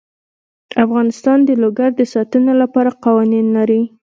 [0.85, 3.81] افغانستان د لوگر د ساتنې لپاره قوانین لري.